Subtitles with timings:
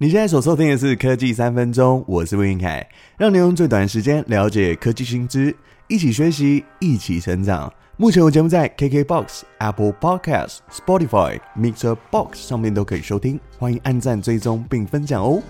[0.00, 5.52] 你现在所收听的是科技三分钟，我是魏云凯，让你用最短时间了解科技新知，
[5.88, 7.72] 一起学习，一起成长。
[7.96, 15.42] 目前我节目在 KKBOX、Apple Podcasts、Spotify、Mixer Box 上面都可以收听，欢迎按赞、追踪并分享哦。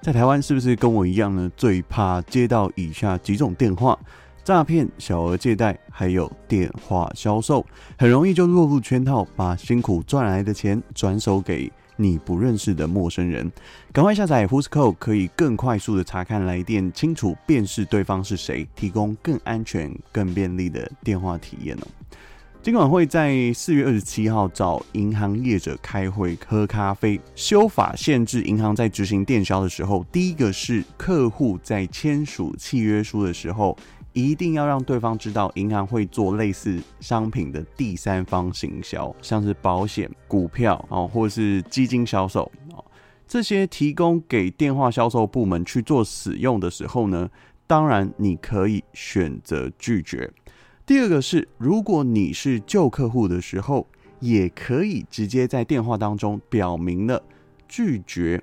[0.00, 1.52] 在台湾，是不是跟我一样呢？
[1.54, 3.98] 最怕接到以下几种电话。
[4.44, 7.64] 诈骗、小额借贷，还有电话销售，
[7.96, 13.50] 很容易就落入圈套，把辛苦赚来的钱转手给你不认识的陌生人。
[13.90, 21.86] 赶快下载 Whoscall，可以更快速的查看来电，清楚辨识对方是谁，提供更安全、更便利的电话体验哦。
[22.62, 33.74] 金管会在四月二十七号找银行业者开会喝咖啡，修法限制银行在执行电销的时候，第一个是客户在签署契约书的时候。
[34.14, 42.84] 一定要让对方知道，银行会做类似商品的第三方行销，像是保险、股票哦，或是基金销售哦，
[43.26, 47.28] 这些提供给电话销售部门去做使用的时候呢，
[47.66, 50.32] 当然你可以选择拒绝。
[50.86, 53.86] 第二个是，如果你是旧客户的时候，
[54.20, 57.20] 也可以直接在电话当中表明了
[57.66, 58.40] 拒绝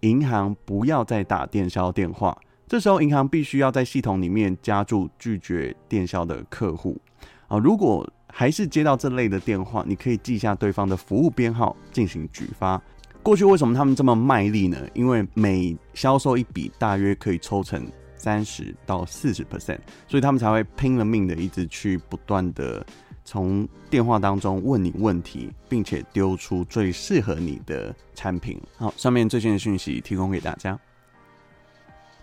[0.00, 2.36] 银行不要再打电销电话。
[2.66, 6.98] 这时候，银行必须要在系统里面加注拒绝电销的客户
[7.46, 7.58] 啊。
[7.58, 12.80] 如果还是接到这类的电话，你可以记下对方的服务编号进行举发。
[13.22, 14.78] 过去为什么他们这么卖力呢？
[14.92, 22.84] 因为每销售一笔，大约可以抽成三十到四十 percent，所以他们才会拼了命的一直去不断的
[23.24, 28.60] 从电话当中问你问题，并且丢出最适合你的产品。
[28.76, 30.78] 好，上面最新的讯息提供给大家。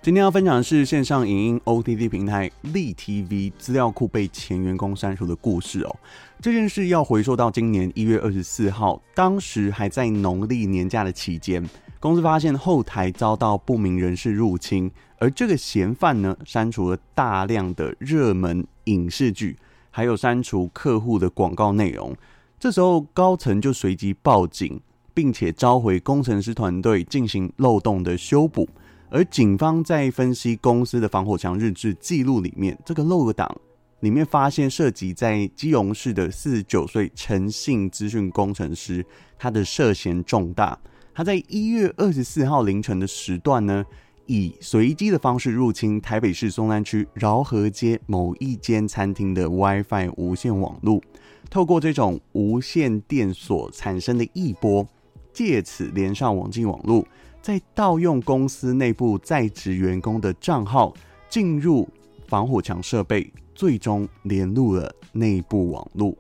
[0.03, 5.95] 今天要分享的是线上影音 OTT 平台立 TV 资料库被前员工删除的故事哦。
[6.39, 11.63] 这件事要回溯到今年一月二十四号，当时还在农历年假的期间，
[11.99, 19.56] 公司发现后台遭到不明人士入侵，而这个嫌犯呢，删除了大量的热门影视剧，
[19.91, 22.12] 还有删除客户的广告内容。
[22.59, 24.81] 这时候高层就随即报警，
[25.13, 28.68] 并且召回工程师团队进行漏洞的修补。
[29.13, 33.53] 而警方在分析公司的防火墙日志记录里面，这个漏档
[33.99, 39.05] 里面发现涉及在基隆市的四十九岁诚信资讯工程师，
[39.38, 40.79] 他的涉嫌重大。
[41.13, 43.85] 他在一月二十四号凌晨的时段呢，
[44.27, 51.01] 以随机的方式入侵台北市松山区饶河街某一间餐厅的 WiFi 无线网络，
[51.50, 54.88] 透过这种无线电所产生的异波，
[55.33, 57.05] 借此连上网际网络。
[57.41, 60.94] 在盗用公司内部在职员工的账号
[61.28, 61.90] 进入
[62.28, 66.16] 防火墙设备，最终连入了内部网络。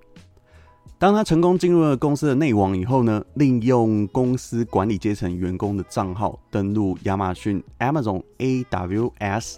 [0.97, 9.55] 当他成功进入了公司的内网以后呢，利用公司管理阶层员工的账号登录亚马逊 Amazon AWS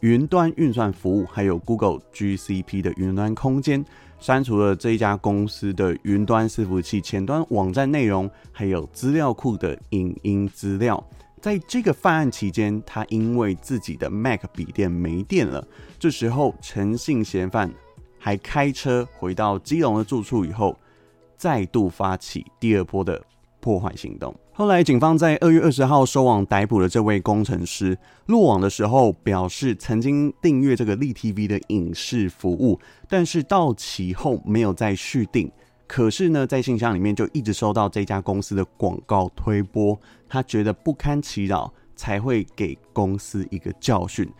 [0.00, 3.84] 云端运算服务，还有 Google GCP 的云端空间。
[4.18, 11.02] 删除了这一家公司的云端伺服器前端网站内容，还有资料库的影音资料。
[11.40, 15.66] 在这个犯案期间，他因为自己的 Mac 笔电没电了，
[15.98, 17.72] 这时候陈姓嫌犯
[18.18, 20.78] 还开车回到基隆的住处以后，
[21.38, 23.22] 再度发起第二波的
[23.58, 24.34] 破坏行动。
[24.60, 27.96] 后来，警方在二月二十号收网逮捕了这位工程师。
[28.26, 32.78] 落网的时候表示，曾经订阅这个立 TV 的影视服务，
[33.08, 35.50] 但是到期后没有再续订。
[35.86, 44.30] 可是呢，在信箱里面就一直收到这家公司的广告推播，他觉得不堪其扰，才会给公司一个教训。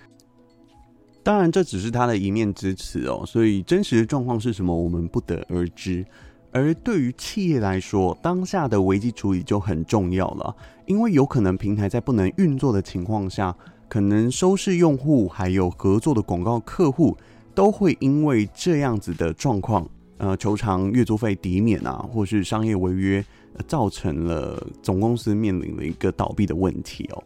[1.22, 6.04] 当然，这只是他的一面之词哦，所以真实的状况是什么，我们不得而知。
[6.52, 10.54] 而对于企业来说，当下的危机处理就很重要了，
[10.86, 13.54] 因为有可能平台在不能运作的情况下，
[13.88, 17.16] 可能收视用户还有合作的广告客户
[17.54, 19.88] 都会因为这样子的状况，
[20.18, 23.24] 呃，求偿月租费抵免啊，或是商业违约，
[23.66, 27.22] 造成了总公司面临了一个倒闭的问题哦。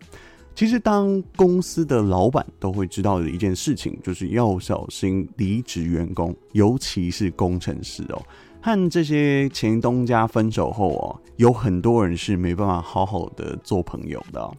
[0.55, 8.23] 其实，当公司的老板都会知道的一件事情，就是要小心离职员工，尤其是工程师哦。
[8.65, 14.51] 和这些前东家分手后哦，有很多人是没办法好好的做朋友的。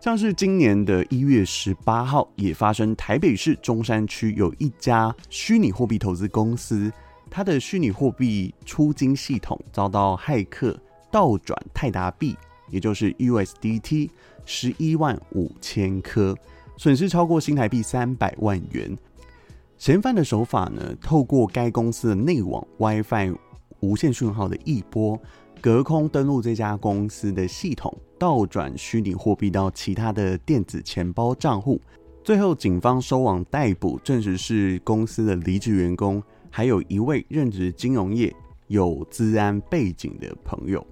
[0.00, 6.90] 像是今年的一月十八号，也发生台北市中山区有一家虚拟货币投资公司，
[7.28, 10.74] 它的虚拟货币出金系统遭到骇客
[11.10, 12.34] 盗转泰达币，
[12.70, 14.08] 也就是 USDT
[14.46, 16.34] 十一万五千颗，
[16.78, 18.96] 损失超过新台币三百万元。
[19.76, 23.34] 嫌犯的手法呢，透过该公司的内网 WiFi
[23.80, 25.20] 无线讯号的一波，
[25.60, 31.80] 隔空登录这家公司的系统，倒转虚拟货币到其他的电子钱包账户。
[32.22, 38.34] 最后，警方收网逮捕，证实是公司的离职员工，还有一位任职金融业、
[38.68, 40.86] 有资安背景的朋友。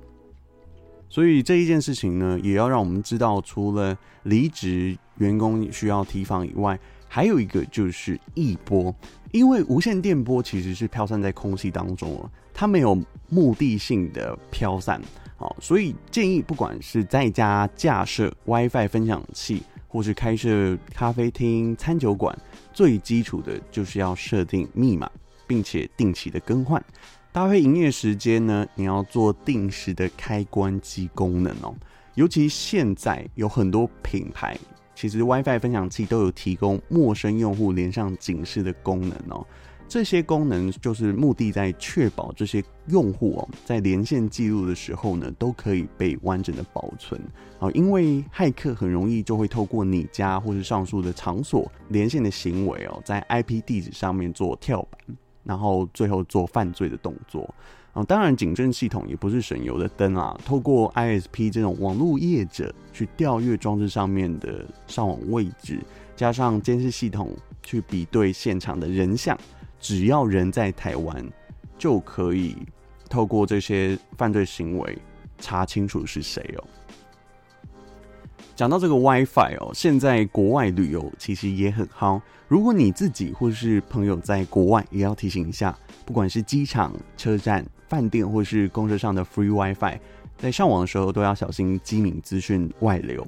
[1.08, 6.78] 所以这一件事情呢，也要让我们知道，除了离职员工需要提防以外，
[7.14, 8.94] 还有一个就是异波，
[9.32, 12.98] 因为无线电波其实是飘散在空气当中哦，它没有
[13.28, 14.98] 目的性的飘散，
[15.36, 22.34] 好，所以建议不管是在家架设 WiFi 分享器，或是开设咖啡厅、餐酒馆，
[22.72, 25.10] 最基础的就是要设定密码，
[25.46, 26.82] 并且定期的更换。
[27.30, 31.74] 搭配营业时间呢，你要做定时的开关机功能哦，
[32.14, 34.56] 尤其现在有很多品牌。
[34.94, 39.46] 其实 WiFi 分享器都有提供陌生用户连上警示的功能哦，
[39.88, 47.20] 这些功能就是目的在确保这些用户哦，在连线记录的时候呢，都可以被完整的保存
[47.58, 55.00] 啊，因为骇客很容易就会透过你家或是上述的场所连线的行为哦，在 IP 地址上面做跳板，
[55.44, 57.52] 然后最后做犯罪的动作。
[57.92, 60.34] 啊，当然，警政系统也不是省油的灯啊。
[60.46, 65.78] 透过 ISP 这种网络业者去调阅装置上面的上网位置，
[66.16, 69.38] 加上监视系统去比对现场的人像，
[69.78, 71.22] 只要人在台湾，
[71.76, 72.56] 就可以
[73.10, 74.98] 透过这些犯罪行为
[75.38, 76.64] 查清楚是谁哦。
[78.56, 82.20] 讲到这个 WiFi 哦，现在国外旅游其实也很夯。
[82.48, 87.64] 如果你自己或是朋友在国外，也要提醒一下，不管是机场、车站。
[87.88, 89.98] 饭店或是公车上的 Free WiFi，
[90.38, 93.26] 在上网的时候都要小心机敏资讯外流。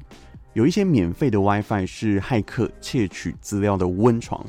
[0.54, 4.42] 有一些免费的 WiFi 是骇客窃取资料的温床。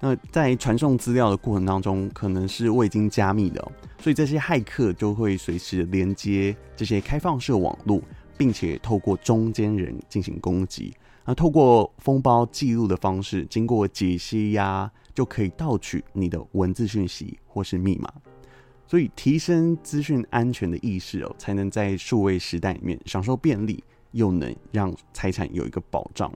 [0.00, 3.60] 那在传送资料的过程当中，可能是未经加密的，
[3.98, 8.00] 所以这些骇客就会随时连接这些开放式网络，
[8.38, 10.94] 并且透过中间人进行攻击。
[11.26, 18.12] 那透过封包记录的方式，经过解析呀，就可以盗取你的文字讯息或是密码。
[18.86, 26.30] 所以，提升资讯安全的意识哦，才能在数位时代里面享受便利，又能让财产有一个保障。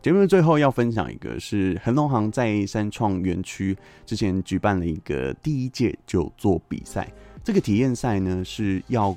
[0.00, 7.10] 节目的最后要分享一个，是恒隆行在三创园区之前举办了一个第一届久坐比赛。
[7.42, 9.16] 这个体验赛呢，是要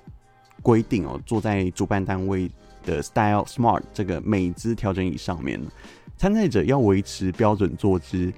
[0.64, 2.50] 规定哦，坐在主办单位
[2.84, 5.62] 的 Style Smart 这个美姿调整椅上面，
[6.18, 8.34] 参赛者要维持标准坐姿。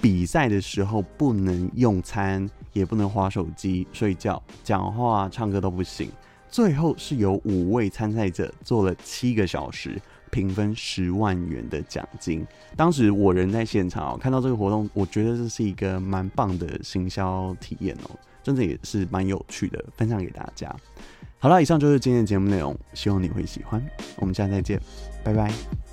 [0.00, 6.10] 比赛的时候不能用餐，也不能划手机、睡觉、讲话、唱歌都不行。
[6.50, 9.96] 最后是有五位参赛者坐了七个小时，
[10.32, 12.44] 平分十万元的奖金。
[12.76, 18.10] 当时我人在现场，看到这个活动，我觉得这是一个蛮棒的行销体验哦，
[18.42, 20.74] 真的也是蛮有趣的，分享给大家。
[21.38, 23.80] 好了，以上就是今天的节目内容，希望你会喜欢。
[24.16, 24.80] 我们下次再见，
[25.22, 25.91] 拜拜。